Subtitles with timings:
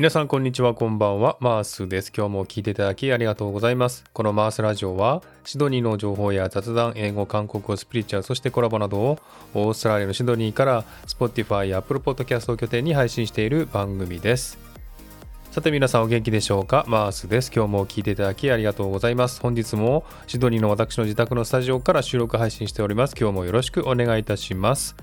[0.00, 1.36] 皆さんこんにちはこんばんは。
[1.40, 2.10] マースです。
[2.16, 4.02] 今日も聞いていただきありがとうございます。
[4.14, 9.18] このマースラジオはシドニーの情報や雑談英語韓国語スピリチュアルそしてコラボなどを
[9.52, 14.58] オーストラリアのシドニーから Spotify や Apple Podcast を拠点に配信している番組です。
[15.50, 16.86] さて皆さんお元気でしょうか？
[16.88, 17.52] マースです。
[17.54, 19.38] 今日も聞いていただきありがとうございます。
[19.42, 23.14] 本日もシドニーの私の自宅のスタジオから収録配信しております。
[23.20, 24.96] 今日もよろしくお願いいたします。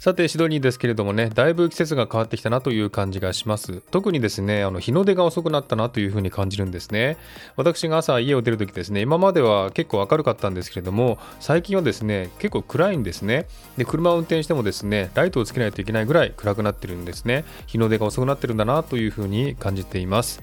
[0.00, 3.82] さて、シドニーですけれどもね、だいぶ季節が変わってきたなという感じがします。
[3.90, 7.18] 特にですね、あの日の出が遅くなったなというふうに感じるんですね。
[7.56, 13.46] 私が朝家を出るときですね、今までは結構明るかったんですけれども、最近はですね、結構暗いんですね。
[13.76, 17.44] で、車を運転してもですね、ライトをつけないといけないぐらい暗くなってるんですね。
[17.66, 20.42] 日の出が遅くなってるんだなというふうに感じています。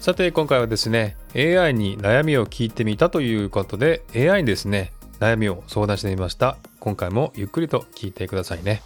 [0.00, 6.56] さて、今回はですね、AI に悩みを聞いてみたということで、AI にですね、悩みを相談してみました。
[6.82, 8.82] 今回もゆっくりと聞いてくださいね。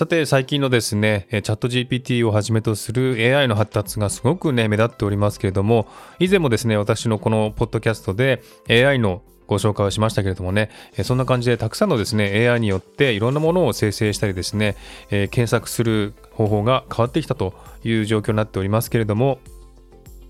[0.00, 5.86] さて最近のですね、チャット GPT をはじめとする AI の発達がすごくね、目立っておりますけれども、
[6.18, 10.70] 以前もですね、私のこのポッドキャストで AI のご紹介をしましたけれどもね、
[11.04, 14.74] そんな感じでたくさんのですね、AI によっていろんなものを生成したりですね、
[15.10, 17.52] え検索する方法が変わってきたと
[17.84, 19.38] いう状況になっておりますけれども、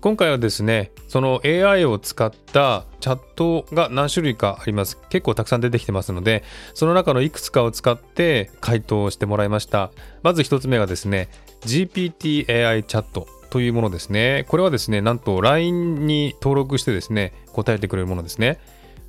[0.01, 4.97] 今回はですね、その AI を使ったチャットが何種類かあります。
[5.09, 9.91] 結構たくさん出てきてますので、その中のいくつかを使って回答をしてもらいました。
[10.23, 11.29] まず1つ目がですね、
[11.65, 14.45] GPTAI チャットというものですね。
[14.47, 18.57] これはですね、なんと LINE に登録してですね、答えてくれるものですね。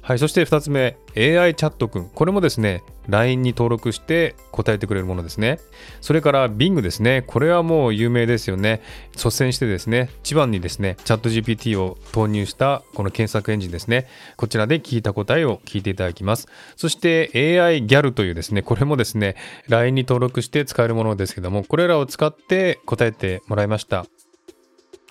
[0.03, 2.09] はい、そして2つ目、AI チャットくん。
[2.09, 5.61] これもですね、LINE に登録して答えてくれるものですね。
[6.01, 7.23] それから Bing ですね。
[7.25, 8.83] これはもう有名ですよね。
[9.15, 14.09] 率先してですね、一番にですね、チャット GPT を投入したこの検索エンジンですね。
[14.37, 16.49] こちらで聞いた答えを聞いていただきます。
[16.75, 19.37] そして AI ギャルというですね、これもですね、
[19.69, 24.07] LINE に登録して使えるものですけども、これらを使って答えてもらいました。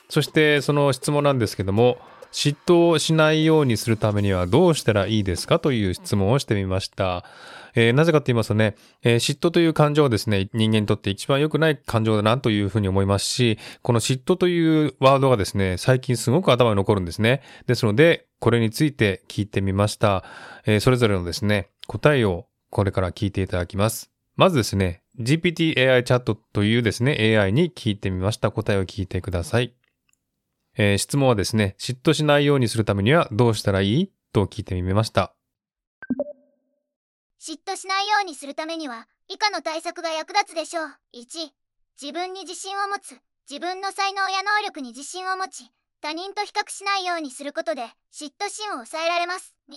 [0.09, 1.97] そしてその質問なんですけども、
[2.31, 7.25] 嫉妬をしないようにするためにはどうしたらいいですかという質問をしてみました。
[7.73, 17.41] えー、なぜかと言いますとね、えー、嫉妬という感情はですね、人間にとって一番良くない感情だなというふうに思いますし、この嫉妬というワードがですね、最近すごく頭に残るんですね。
[17.67, 20.23] ですので、これについて聞いてみました。
[20.65, 24.11] えー、それぞれのですね、答えをこれから聞いていただきます。
[24.35, 28.51] まずですね、GPTAI チャットというですね、AI に聞いてみました。
[28.51, 29.73] 答えを聞いてください。
[30.77, 34.11] えー、質問はですね、嫉妬しないようにするためにはどうしたらいい？
[34.31, 35.35] と聞いてみました。
[37.39, 40.85] 嫉妬しないようにするためには以下の対策が役立つでしょう。
[41.15, 41.49] 1、
[42.01, 43.19] 自分に自信を持つ。
[43.49, 47.81] 自分の才能や能力に自信を持ち、他人と比較しないようにすることで
[48.13, 49.55] 嫉妬心を抑えられます。
[49.69, 49.73] 2、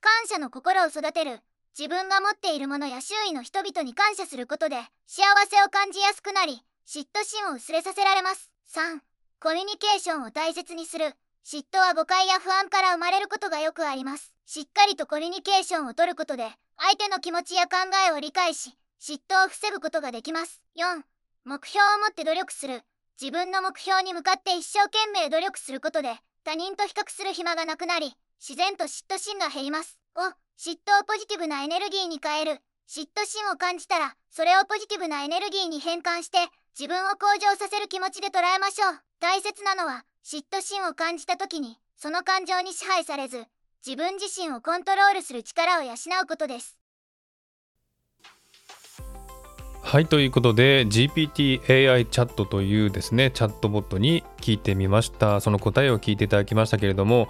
[0.00, 1.38] 感謝の心を育てる。
[1.78, 4.76] 自分が持っているものや周囲の人々に感謝することで
[5.06, 8.50] 幸せを感じやすくなり、嫉妬心を薄れさせられます。
[8.74, 8.98] 3、
[9.42, 11.16] コミュニケーションを大切にする。
[11.44, 14.32] 嫉妬は誤解や不安から生まれることがよくあります。
[14.46, 20.62] しっかりとコミュニケーションをとることで相手の気持ちや考えを理解し嫉妬を防ぐことができます。
[20.78, 21.02] 4
[21.44, 22.82] 目標を持って努力する。
[23.20, 29.98] 自分の目標に向かって一生懸命努力することで他人と比較する暇がなくなり自然と嫉妬心が減ります。
[30.14, 30.22] 5
[30.56, 32.60] 嫉妬をポジティブなエネルギーに変える。
[32.94, 36.36] 嫉妬心を感じたらそれをポジティブなエネルギーに変換して
[36.78, 39.00] 自分を向上させる気持ちで捉えましょう。
[39.18, 43.46] 大切なのは嫉妬心を感じた時にその感情に支配されず
[43.82, 46.76] 自分自身をコントロールする力を養うことです。
[49.82, 55.40] はいということで GPTAI チャットというですねチャットボットに聞いてみました。
[55.40, 57.28] その答えを聞いていただきましたけれども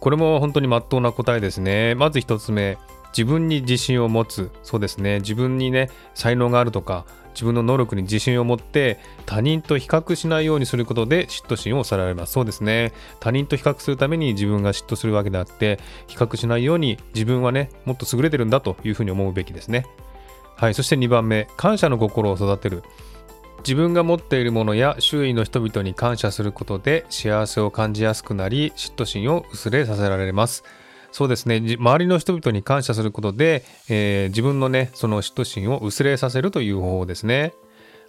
[0.00, 1.96] これも本当に真っ当な答えですね。
[1.96, 2.78] まず1つ目
[3.16, 4.50] 自分に自信を持つ。
[4.62, 5.20] そうですね。
[5.20, 7.04] 自分にね才能があるとか
[7.34, 12.32] 自分の能力に自信を持って他人と比較しないようにすることで嫉妬心を抑えられます。
[12.32, 12.92] そうですね。
[13.20, 19.86] 他人と比較するために自分が嫉妬するわけであって比較しないように自分はねもっと優れてるんだというふうに思うべきですね。
[20.56, 20.74] はい。
[20.74, 21.48] そして2番目。
[21.56, 22.82] 感謝の心を育てる。
[23.58, 30.64] 自分が持っているものや周囲の人々に感謝することで幸せを感じやすくなり嫉妬心を薄れさせられます。
[31.12, 31.76] そうですね。
[31.78, 37.52] 周りの人々に感謝することで、えー、自分のねその嫉妬心を薄れさせるという方法ですね。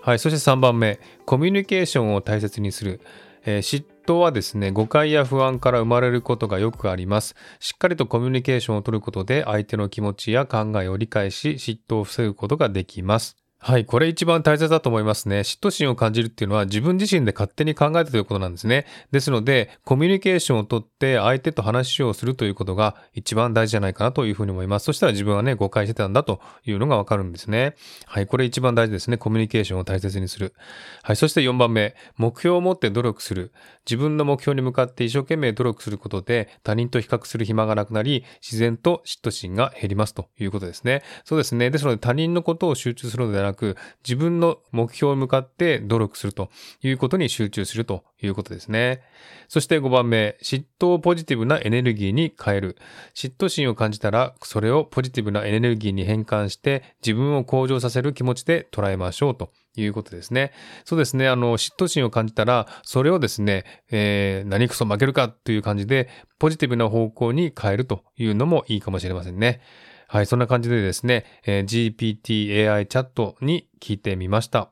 [0.02, 0.20] はい。
[0.20, 1.00] そして3番目。
[1.26, 3.02] コミュニケーションを大切にする。
[3.46, 7.36] えー、嫉妬はですね、誤解や不安から生まれることがよくあります。
[7.60, 13.43] しっかりとコミュニケーションを取ることで相手の気持ちや考えを理解し、嫉妬を防ぐことができます。
[13.66, 15.40] はい、これ一番大切だと思いますね。
[15.40, 18.86] 嫉妬心を感じるっていうのは自分自身で勝手に考えたということなんですね。
[19.12, 24.84] ですので、コミュニケーションをとって相手と話をするということが一番大事じゃないかなというふうに思います。
[24.84, 27.76] そしたら自分はね、誤解してたんだというのがわかるんですね。
[28.06, 29.16] はい、これ一番大事ですね。
[29.16, 30.54] コミュニケーションを大切にする。
[31.02, 33.54] はい、そして4番目、目標を持って努力する。
[33.86, 41.02] 自分の目標に向かって一生懸命努力することで他人と比較する暇がなくなり、自然と嫉妬心が減りますということですね。
[41.24, 41.70] そうですね。
[41.70, 43.53] ですので他人のことを集中するのではなく、
[44.04, 46.50] 自分の目標に向かって努力すると
[46.82, 49.02] いうことに集中するということですね。
[49.48, 52.78] そして5番目、嫉妬をポジティブなエネルギーに変える。
[53.14, 60.52] 嫉妬心を感じたら、それをポジティブなエネルギーに変換して、自分を向上させる気持ちで捉えましょうということですね。
[60.86, 61.28] そうですね。
[61.28, 66.10] あの、嫉妬心を感じたら、それをですね、えー、何クソ負けるかという感じで、
[66.40, 69.62] ポジティブな方向に変えるというのもいいかもしれませんね。
[70.14, 74.70] はい、そんな感じでですね、えー、GPT AI チャットに聞いてみました。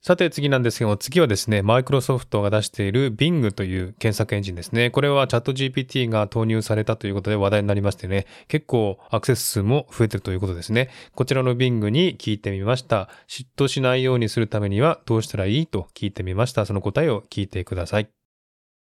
[0.00, 4.90] さて次なんですけども、次はですね、マイクロソフトが出している Bing という検索エンジンですね。
[4.90, 10.90] これはチャット GPT が投入されたということで話題になりましてね、結構アクセス数も増えてるということですね。
[11.14, 13.10] こちらの Bing に聞いてみました。
[13.28, 16.66] 嫉妬しないようにするためにはどうしたらいいと聞いてみました。
[16.66, 18.21] その答えを聞いてください。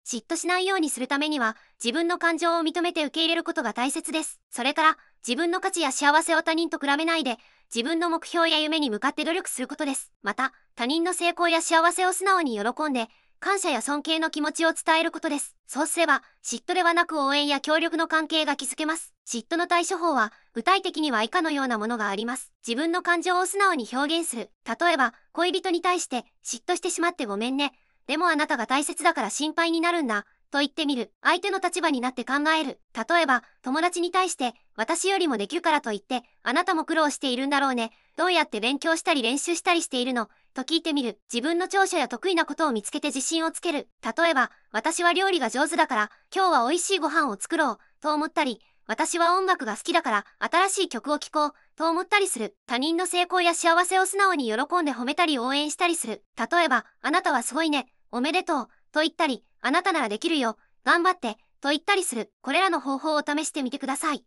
[0.07, 4.39] 嫉妬しないようにするためには、自分の感情を認めて受け入れることが大切です。
[4.49, 7.37] それから、自分の価値や幸せを他人と比べないで、
[7.75, 10.13] 自分の目標や夢に向かって努力することです。
[10.23, 13.09] また、他人の成功や幸せを素直に喜んで、
[13.41, 15.57] 感謝や尊敬の気持ちを伝えることです。
[15.67, 19.13] そうすれば、嫉妬ではなく応援や協力の関係が築けます。
[19.27, 22.53] 嫉妬の対処法は、具体的には以下のようなものがあります。
[22.65, 24.51] 自分の感情を素直に表現する。
[24.65, 27.73] 例えば、恋人に対して、嫉妬してしまってごめんね。
[28.07, 30.25] でもあなたが大切だから心配になるんだ。
[30.49, 31.11] と言ってみる。
[31.21, 32.79] 相手の立場になって考える。
[32.93, 37.91] 例えば、友達に対して、私よりもできるからと言って、あなたも苦労しているんだろうね。
[38.15, 40.29] どうやって勉強したり練習したりしているの？
[40.53, 41.19] と聞いてみる。
[41.31, 43.89] 自分の長所や得意なことを見つけて自信をつける。
[44.01, 47.77] 例えば、私は料理が上手だから、今日は美味しいご飯を作ろう。
[47.99, 51.53] と思ったり、私は音楽が好きだから、新しい曲を聴こう。
[51.75, 52.55] と思ったりする。
[52.67, 56.23] 他人の成功や幸せを素直に喜んで褒めたり応援したりする。
[56.37, 57.87] 例えば、あなたはすごいね。
[58.11, 58.67] おめでとう。
[58.91, 60.57] と言ったり、あなたならできるよ。
[60.83, 61.37] 頑張って。
[61.59, 62.31] と言ったりする。
[62.41, 64.23] これらの方法を試してみてください。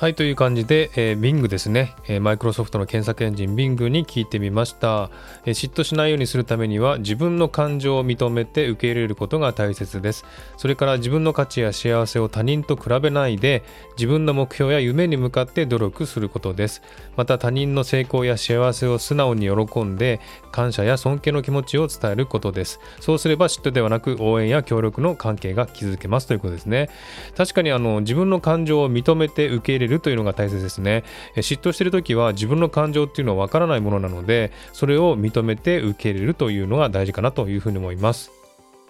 [0.00, 5.10] はい、という感じで、えー、Bing ですね、えー、マイクロソフトの検索エンジン Bing に聞いてみました、
[5.44, 10.24] えー、嫉妬しないようにするためには自分の感情を認めて受け入れることが大切です。
[10.56, 13.62] それから自分の価値や幸せを他人と比べないで
[13.98, 16.80] 自分の目標や夢に向かって努力することです。
[17.18, 20.18] また他人の成功や幸せを素直に喜んで
[20.50, 22.80] 感謝や尊敬の気持ちを伝えることです。
[23.00, 26.88] そうすれば嫉妬ではなく応援や協力の関係が築けますということですね。
[27.36, 31.04] 確かにあの自分の感情を認めて受け入れるというのが大切ですね。
[31.36, 38.30] 嫉妬してる時は自分の感情っていうのはわからないものなので、それを認めて受け入れるというのが大事かなというふうに思います。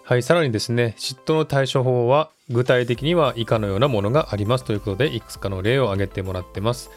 [0.05, 6.91] はい、さらにですね、嫉妬の対処法は具体的には以下のようなものがありますということで、いくつかの例を挙げてもらってます。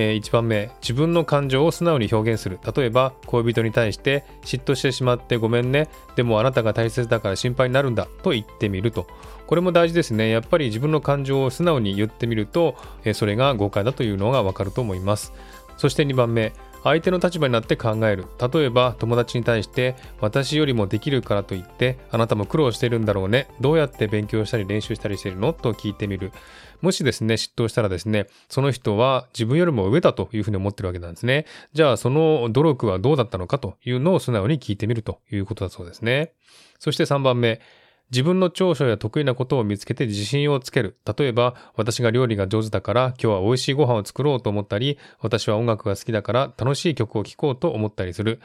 [0.00, 2.60] え、1番目、自分の感情を素直に表現する。
[2.76, 5.88] 例えば、恋人に対して嫉妬してしまってごめんね。
[6.14, 9.08] でもあなたが大切だから心配になるんだと言ってみると。
[9.48, 10.28] これも大事ですね。
[10.28, 15.32] やっぱり自分の感情を素直に言ってみると、え、それが誤解だというのがわかると思います。
[15.76, 16.52] そして2番目、
[16.84, 18.26] 相手の立場になって考える。
[18.52, 23.48] 例えば友達に対して私よりもできるからと言ってあなたも苦労してるんだろうね。
[23.60, 25.52] どうやって勉強したり練習したりしてるの？
[25.52, 26.30] と聞いてみる。
[26.80, 31.46] もしですね、嫉妬したらですね、その人は自分よりも上だというふうに思ってるわけなんですね。
[31.72, 36.32] じゃあその努力はどうだったのかというのを素直に聞いてみるということだそうですね。
[36.78, 37.60] そして3番目、
[38.10, 40.96] 自分の長所や得意なことを見つけて自信をつける。
[41.18, 48.40] 例えば、私が料理が上手だから今日は美味しいご飯を作ろうと思ったり、私は音楽が好きだから楽しい曲を聴こうと思ったりする。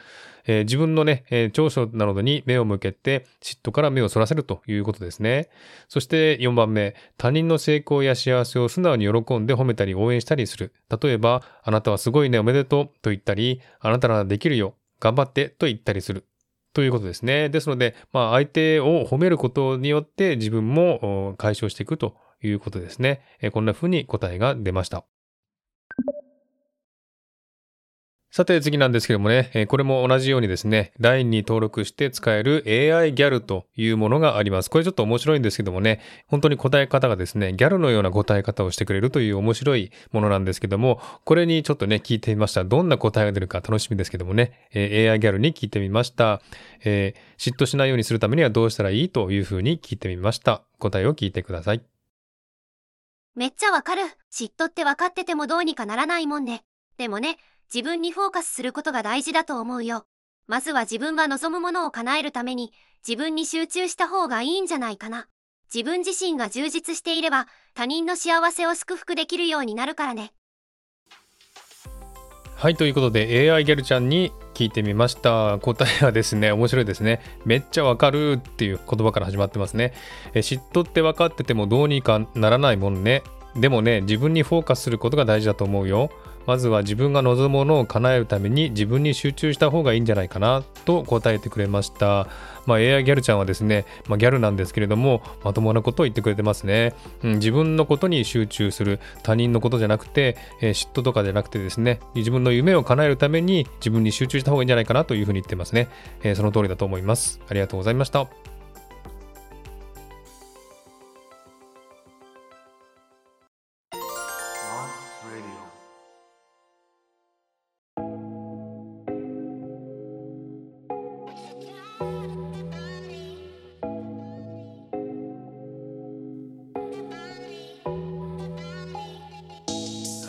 [0.46, 5.48] えー、自分のね、えー、長所などに目を向けて嫉妬から目をそらせるということですね。
[5.88, 10.74] そして4番目、他人の成功や幸せを素直に喜んで褒めたり応援したりする。
[11.02, 16.26] 例えば、あなたはすごいね、おめでとうと言ったり、あなたならできるよ、頑張ってと言ったりする。
[16.74, 17.48] ということですね。
[17.48, 23.22] ですので、まあ、相手を褒めることによって自分も解消していくということですね。
[23.52, 25.06] こんな風に答えが出ました。
[28.34, 34.70] さて次なんですけどもね、これも同じようにですね、LINE に登録して使える AI ギャルというものがあります。
[34.70, 42.64] これちょっと面白いんですけどもね、本当に答え方がですね、ギャルのような答え方をしてくれるという面白いものなんですけども、これにちょっとね、聞いてみました。
[42.64, 46.42] どんな答えが出るか楽しみですけどもね、AI ギャルに聞いてみました。
[46.84, 50.64] えー嫉妬しないようにするためにはどうしたらいいというふうに聞いてみました。
[50.80, 51.82] 答えを聞いてください。
[53.36, 54.02] めっちゃわかる。
[54.32, 56.62] 嫉妬って分かっててもどうにかならないもんで。
[56.96, 57.38] でもね、
[57.72, 60.06] 自分にフォーカスすることが大事だと思うよ。
[60.46, 62.72] まずは自分が望むものを叶えるために、
[63.06, 65.28] 自分に集中した方がいいんじゃないかな。
[65.72, 70.32] 自分自身が充実していれば、他人の幸せを祝福できるようになるからね。
[72.56, 75.58] はい、ということで AI ギャルちゃんに聞いてみました。
[75.58, 77.20] 答えはですね、面白いですね。
[77.44, 79.92] めっちゃわかるっていう言葉から始まってますね。
[80.32, 83.22] え嫉妬って分かっててもどうにかならないもんね。
[83.56, 86.10] でもね、自分にフォーカスすることが大事だと思うよ。
[86.46, 92.28] まずは自分が望むものを叶えるために自分に集中した方がいいんじゃないかなと答えてくれました。
[92.66, 96.94] まあ、AI ギャルちゃんはですね、まあ、ギャルなんですけれども、まともなことを言ってくれてますね。
[97.22, 105.88] うん、自分のことに集中する、他人のことじゃなくて、えー嫉妬とかじゃなくてですね、自分の夢を叶えるために自分に集中した方がいいんじゃないかなというふうに言ってますね。
[106.22, 107.40] えーその通りだと思います。
[107.48, 108.28] ありがとうございました。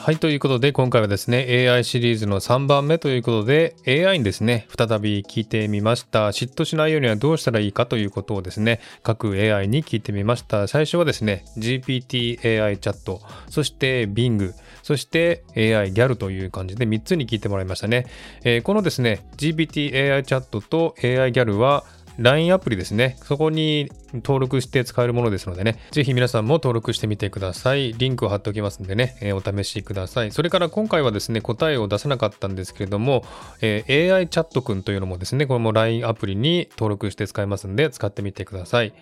[0.06, 6.28] はい、ということで今回はですね、AI シリーズの3番目ということで、AI にですね、再び聞いてみました。
[6.28, 10.68] 嫉妬しないようにはどうしたらいいかということをですね、各 AI に聞いてみました。
[10.68, 13.20] 最初はですね、GPTAI チャット、
[13.50, 18.06] そして Bing、そして AI ギャルという感じで3つに聞いてもらいましたね。
[18.44, 21.84] えーこのですね、GPTAI チャットと AI ギャルは
[22.18, 23.18] LINE アプリですね。
[23.24, 27.94] そこに登録して使えるものですのでね、ぜひ皆さんも登録してみてください。
[27.94, 30.32] リンクを貼っておきますんでね、えーお試しください。
[30.32, 33.26] それから今回はですね、答えを出せなかったんですけれども、
[33.62, 38.94] えー AI チャットくんというのもですね、これも LINE アプリに登録して使えますんで、使ってみてください。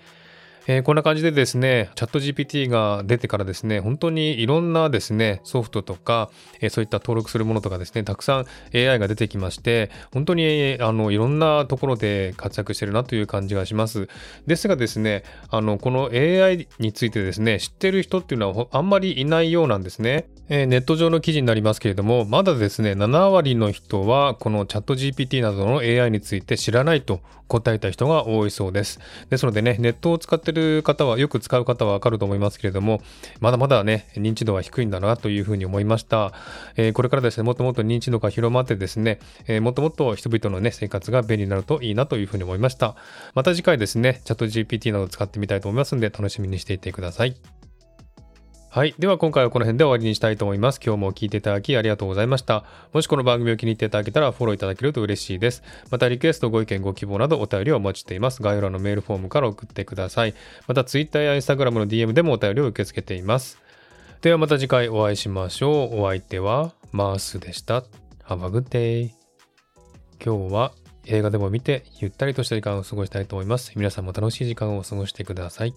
[0.65, 6.29] えーこんな感じでですね、チャット GPT が出てからですね、本当にいろんなですね、ソフトとか、
[6.61, 14.07] えーそういった登録するものとかですね、たくさん AI が出てきまして、本当にあのいろんなところで活躍してるなという感じがします。
[14.47, 20.27] ですがですね、あのこの AI についてですね、知ってる人っていうのはあんまりいないようなんですね。
[20.47, 28.99] えーネット上の記事になりますけれども、まだですね、7割の人はこのチャット GPT などの AI について知らないと答えた人が多いそうです。
[29.29, 33.01] ですのでね、ネットを使ってる方は、よく使う方はわかると思いますけれども、
[33.39, 36.33] まだまだね、認知度は低いんだなというふうに思いました。
[36.75, 42.95] えーこれからですね、もっともっと認知度が広まってですね、えーもっともっと人々のね、生活が便利になるといいなというふうに思いました。
[43.33, 47.62] また次回ですね、チャット GPT など使ってみたいと思いますんで、楽しみにしていてください。
[48.73, 48.95] はい。
[48.97, 50.79] では今回はこの辺で終わりにしたいと思います。
[50.83, 52.65] 今日も聞いていただきありがとうございました。
[52.91, 55.61] もしこの番組を気に入っていただけたらフォローいただけると嬉しいです。
[55.91, 58.41] またリクエスト、ご意見、ご希望などお便りをお待ちしています。
[58.41, 60.33] 概要欄のメールフォームから送ってください。
[60.67, 63.59] また Twitter や Instagram の DM でもお便りを受け付けています。
[64.21, 66.01] ではまた次回お会いしましょう。
[66.01, 67.83] お相手はマースでした。
[68.25, 69.11] Have a good day.
[70.19, 70.71] 今日は
[71.05, 73.71] 映画でも見てゆったりとした時間を過ごしたいと思います。
[73.75, 75.75] 皆さんも楽しい時間を過ごしてください。